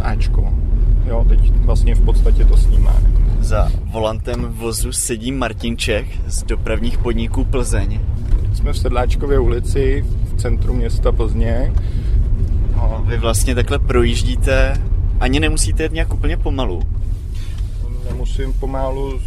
Ačko. 0.00 0.54
Jo, 1.06 1.24
teď 1.28 1.52
vlastně 1.52 1.94
v 1.94 2.04
podstatě 2.04 2.44
to 2.44 2.56
snímá. 2.56 2.96
Za 3.40 3.70
volantem 3.84 4.44
vozu 4.44 4.92
sedí 4.92 5.32
Martin 5.32 5.76
Čech 5.76 6.06
z 6.26 6.42
dopravních 6.42 6.98
podniků 6.98 7.44
Plzeň. 7.44 8.00
Jsme 8.54 8.72
v 8.72 8.78
Sedláčkově 8.78 9.38
ulici 9.38 10.04
v 10.24 10.40
centru 10.40 10.74
města 10.74 11.12
Plzně. 11.12 11.72
No, 12.76 13.04
vy 13.06 13.18
vlastně 13.18 13.54
takhle 13.54 13.78
projíždíte, 13.78 14.82
ani 15.20 15.40
nemusíte 15.40 15.82
jet 15.82 15.92
nějak 15.92 16.14
úplně 16.14 16.36
pomalu. 16.36 16.82
Nemusím 18.10 18.52
pomalu 18.52 19.20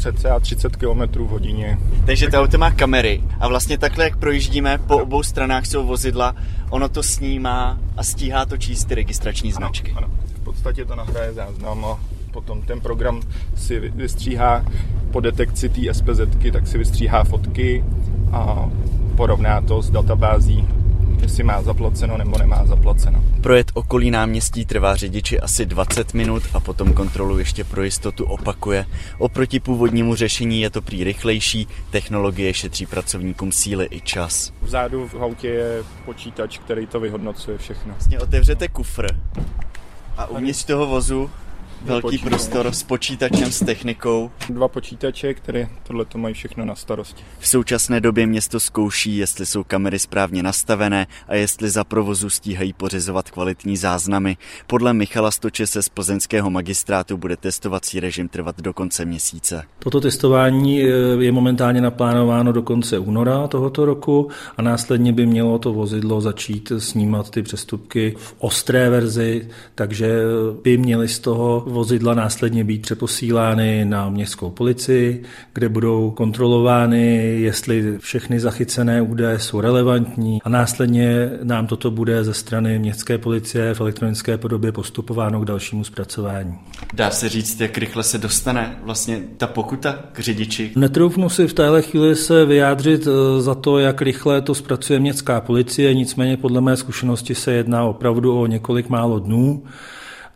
cca 0.00 0.40
30 0.40 0.76
km 0.76 1.24
v 1.24 1.28
hodině. 1.28 1.78
Takže 2.06 2.30
to 2.30 2.40
auto 2.40 2.58
má 2.58 2.70
kamery 2.70 3.22
a 3.40 3.48
vlastně 3.48 3.78
takhle, 3.78 4.04
jak 4.04 4.16
projíždíme, 4.16 4.78
po 4.78 4.98
obou 4.98 5.22
stranách 5.22 5.66
jsou 5.66 5.86
vozidla, 5.86 6.34
ono 6.70 6.88
to 6.88 7.02
snímá 7.02 7.78
a 7.96 8.04
stíhá 8.04 8.46
to 8.46 8.56
číst 8.56 8.84
ty 8.84 8.94
registrační 8.94 9.52
značky. 9.52 9.90
Ano, 9.90 10.06
ano. 10.06 10.16
V 10.34 10.44
podstatě 10.44 10.84
to 10.84 10.94
nahraje 10.94 11.32
záznam 11.32 11.84
a 11.84 11.98
potom 12.32 12.62
ten 12.62 12.80
program 12.80 13.20
si 13.56 13.80
vystříhá 13.80 14.64
po 15.12 15.20
detekci 15.20 15.68
té 15.68 15.94
SPZ, 15.94 16.20
tak 16.52 16.66
si 16.66 16.78
vystříhá 16.78 17.24
fotky 17.24 17.84
a 18.32 18.70
porovná 19.16 19.60
to 19.60 19.82
s 19.82 19.90
databází 19.90 20.68
jestli 21.22 21.42
má 21.44 21.62
zaplaceno 21.62 22.16
nebo 22.16 22.38
nemá 22.38 22.66
zaplaceno. 22.66 23.24
Projet 23.40 23.70
okolí 23.74 24.10
náměstí 24.10 24.66
trvá 24.66 24.96
řidiči 24.96 25.40
asi 25.40 25.66
20 25.66 26.14
minut 26.14 26.42
a 26.54 26.60
potom 26.60 26.92
kontrolu 26.92 27.38
ještě 27.38 27.64
pro 27.64 27.82
jistotu 27.82 28.24
opakuje. 28.24 28.86
Oproti 29.18 29.60
původnímu 29.60 30.14
řešení 30.14 30.60
je 30.60 30.70
to 30.70 30.82
prý 30.82 31.04
rychlejší, 31.04 31.68
technologie 31.90 32.54
šetří 32.54 32.86
pracovníkům 32.86 33.52
síly 33.52 33.88
i 33.90 34.00
čas. 34.00 34.52
Vzadu 34.62 35.08
v 35.08 35.22
autě 35.22 35.48
je 35.48 35.82
počítač, 36.04 36.58
který 36.58 36.86
to 36.86 37.00
vyhodnocuje 37.00 37.58
všechno. 37.58 37.92
Vlastně 37.92 38.20
otevřete 38.20 38.68
kufr 38.68 39.06
a 40.16 40.26
uvnitř 40.26 40.64
toho 40.64 40.86
vozu 40.86 41.30
velký 41.82 42.02
počítač. 42.02 42.28
prostor 42.28 42.72
s 42.72 42.82
počítačem, 42.82 43.52
s 43.52 43.64
technikou. 43.64 44.30
Dva 44.50 44.68
počítače, 44.68 45.34
které 45.34 45.68
tohle 45.82 46.04
to 46.04 46.18
mají 46.18 46.34
všechno 46.34 46.64
na 46.64 46.74
starosti. 46.74 47.22
V 47.38 47.48
současné 47.48 48.00
době 48.00 48.26
město 48.26 48.60
zkouší, 48.60 49.16
jestli 49.16 49.46
jsou 49.46 49.64
kamery 49.64 49.98
správně 49.98 50.42
nastavené 50.42 51.06
a 51.28 51.34
jestli 51.34 51.70
za 51.70 51.84
provozu 51.84 52.30
stíhají 52.30 52.72
pořizovat 52.72 53.30
kvalitní 53.30 53.76
záznamy. 53.76 54.36
Podle 54.66 54.92
Michala 54.92 55.30
Stoče 55.30 55.66
se 55.66 55.82
z 55.82 55.88
plzeňského 55.88 56.50
magistrátu 56.50 57.16
bude 57.16 57.36
testovací 57.36 58.00
režim 58.00 58.28
trvat 58.28 58.60
do 58.60 58.72
konce 58.72 59.04
měsíce. 59.04 59.62
Toto 59.78 60.00
testování 60.00 60.82
eh, 60.82 60.86
je 61.18 61.32
momentálně 61.32 61.80
naplánováno 61.80 62.52
do 62.52 62.62
konce 62.62 62.98
února 62.98 63.46
tohoto 63.48 63.84
roku 63.84 64.28
a 64.56 64.62
následně 64.62 65.12
by 65.12 65.26
mělo 65.26 65.58
to 65.58 65.72
vozidlo 65.72 66.20
začít 66.20 66.72
snímat 66.78 67.30
ty 67.30 67.42
přestupky 67.42 68.14
v 68.18 68.34
ostré 68.38 68.90
verzi, 68.90 69.48
takže 69.74 70.20
by 70.62 70.78
měli 70.78 71.08
z 71.08 71.18
toho 71.18 71.64
vozidla 71.70 72.14
následně 72.14 72.64
být 72.64 72.82
přeposílány 72.82 73.84
na 73.84 74.08
městskou 74.08 74.50
policii, 74.50 75.22
kde 75.52 75.68
budou 75.68 76.10
kontrolovány, 76.10 77.16
jestli 77.40 77.98
všechny 77.98 78.40
zachycené 78.40 79.02
údaje 79.02 79.38
jsou 79.38 79.60
relevantní 79.60 80.38
a 80.44 80.48
následně 80.48 81.30
nám 81.42 81.66
toto 81.66 81.90
bude 81.90 82.24
ze 82.24 82.34
strany 82.34 82.78
městské 82.78 83.18
policie 83.18 83.74
v 83.74 83.80
elektronické 83.80 84.38
podobě 84.38 84.72
postupováno 84.72 85.40
k 85.40 85.44
dalšímu 85.44 85.84
zpracování. 85.84 86.54
Dá 86.94 87.10
se 87.10 87.28
říct, 87.28 87.60
jak 87.60 87.78
rychle 87.78 88.02
se 88.02 88.18
dostane 88.18 88.78
vlastně 88.82 89.22
ta 89.36 89.46
pokuta 89.46 89.98
k 90.12 90.18
řidiči? 90.18 90.72
Netroufnu 90.76 91.28
si 91.28 91.48
v 91.48 91.52
téhle 91.52 91.82
chvíli 91.82 92.16
se 92.16 92.44
vyjádřit 92.44 93.06
eh, 93.06 93.42
za 93.42 93.54
to, 93.54 93.78
jak 93.78 94.02
rychle 94.02 94.42
to 94.42 94.54
zpracuje 94.54 95.00
městská 95.00 95.40
policie, 95.40 95.94
nicméně 95.94 96.36
podle 96.36 96.60
mé 96.60 96.76
zkušenosti 96.76 97.34
se 97.34 97.52
jedná 97.52 97.84
opravdu 97.84 98.40
o 98.40 98.46
několik 98.46 98.88
málo 98.88 99.18
dnů. 99.18 99.62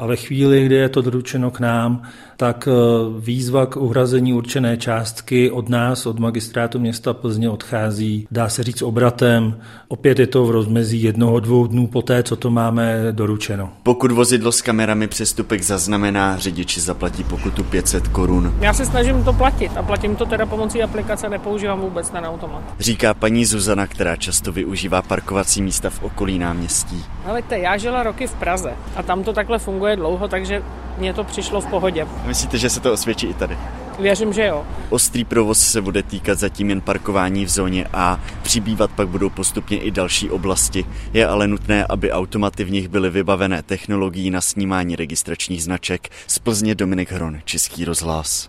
A 0.00 0.06
ve 0.06 0.16
chvíli, 0.16 0.66
kdy 0.66 0.74
je 0.74 0.88
to 0.88 1.02
doručeno 1.02 1.50
k 1.50 1.60
nám, 1.60 2.02
tak 2.36 2.68
eh, 2.68 2.74
výzva 3.20 3.66
k 3.66 3.76
uhrazení 3.76 4.32
určené 4.32 4.76
částky 4.76 5.50
od 5.50 5.68
nás, 5.68 6.06
od 6.06 6.18
magistrátu 6.18 6.78
města 6.78 7.12
Plzně 7.12 7.50
odchází, 7.50 8.26
dá 8.30 8.48
se 8.48 8.62
říct 8.62 8.82
obratem. 8.82 9.60
Opět 9.88 10.18
je 10.18 10.26
to 10.26 10.44
v 10.44 10.50
rozmezí 10.50 11.02
jednoho, 11.02 11.40
dvou 11.40 11.66
dnů 11.66 11.86
poté, 11.86 12.22
co 12.22 12.36
to 12.36 12.50
máme 12.50 13.06
doručeno. 13.10 13.72
Pokud 13.82 14.12
vozidlo 14.12 14.52
s 14.52 14.62
kamerami 14.62 15.08
přestupek 15.08 15.62
zaznamená, 15.62 16.38
řidiči 16.38 16.80
zaplatí 16.80 17.24
pokutu 17.24 17.64
500 17.64 18.08
korun. 18.08 18.54
Já 18.60 18.74
se 18.74 18.86
snažím 18.86 19.24
to 19.24 19.32
platit 19.32 19.72
a 19.76 19.82
platím 19.82 20.16
to 20.16 20.26
teda 20.26 20.46
pomocí 20.46 20.82
aplikace, 20.82 21.28
nepoužívám 21.28 21.80
vůbec 21.80 22.10
ten 22.10 22.24
automat. 22.24 22.62
Říká 22.78 23.14
paní 23.14 23.44
Zuzana, 23.44 23.86
která 23.86 24.16
často 24.16 24.52
využívá 24.52 25.02
parkovací 25.02 25.62
místa 25.62 25.90
v 25.90 26.02
okolí 26.02 26.38
náměstí. 26.38 27.04
Helejte, 27.24 27.58
já 27.58 27.76
žila 27.76 28.02
roky 28.02 28.26
v 28.26 28.34
Praze 28.34 28.72
a 28.96 29.02
tam 29.02 29.24
to 29.24 29.32
takhle 29.32 29.58
funguje 29.58 29.89
dlouho, 29.96 30.28
takže 30.28 30.62
mně 30.98 31.14
to 31.14 31.24
přišlo 31.24 31.60
v 31.60 31.66
pohodě. 31.66 32.06
Myslíte, 32.24 32.58
že 32.58 32.70
se 32.70 32.80
to 32.80 32.92
osvědčí 32.92 33.26
i 33.26 33.34
tady? 33.34 33.58
Věřím, 33.98 34.32
že 34.32 34.46
jo. 34.46 34.66
Ostrý 34.90 35.24
provoz 35.24 35.58
se 35.58 35.80
bude 35.80 36.02
týkat 36.02 36.38
zatím 36.38 36.70
jen 36.70 36.80
parkování 36.80 37.44
v 37.44 37.48
zóně 37.48 37.86
A, 37.92 38.20
přibývat 38.42 38.90
pak 38.90 39.08
budou 39.08 39.30
postupně 39.30 39.78
i 39.78 39.90
další 39.90 40.30
oblasti. 40.30 40.84
Je 41.12 41.26
ale 41.26 41.48
nutné, 41.48 41.86
aby 41.88 42.12
automaty 42.12 42.64
v 42.64 42.70
nich 42.70 42.88
byly 42.88 43.10
vybavené 43.10 43.62
technologií 43.62 44.30
na 44.30 44.40
snímání 44.40 44.96
registračních 44.96 45.62
značek. 45.62 46.08
Z 46.26 46.38
Plzně 46.38 46.74
Dominik 46.74 47.12
Hron, 47.12 47.38
Český 47.44 47.84
rozhlas. 47.84 48.48